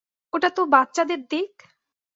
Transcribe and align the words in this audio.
ওটা 0.33 0.49
তো 0.49 0.61
বাচ্চাদের 0.65 1.21
দিক? 1.27 1.53